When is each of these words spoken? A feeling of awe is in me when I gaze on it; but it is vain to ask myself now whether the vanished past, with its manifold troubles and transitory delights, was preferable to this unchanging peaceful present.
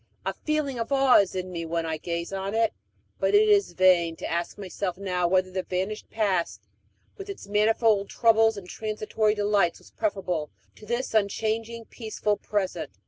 A 0.25 0.33
feeling 0.33 0.79
of 0.79 0.91
awe 0.91 1.17
is 1.19 1.35
in 1.35 1.51
me 1.51 1.63
when 1.63 1.85
I 1.85 1.97
gaze 1.97 2.33
on 2.33 2.55
it; 2.55 2.73
but 3.19 3.35
it 3.35 3.47
is 3.47 3.73
vain 3.73 4.15
to 4.15 4.25
ask 4.27 4.57
myself 4.57 4.97
now 4.97 5.27
whether 5.27 5.51
the 5.51 5.61
vanished 5.61 6.09
past, 6.09 6.63
with 7.17 7.29
its 7.29 7.45
manifold 7.47 8.09
troubles 8.09 8.57
and 8.57 8.67
transitory 8.67 9.35
delights, 9.35 9.77
was 9.77 9.91
preferable 9.91 10.49
to 10.77 10.87
this 10.87 11.13
unchanging 11.13 11.85
peaceful 11.85 12.35
present. 12.35 12.97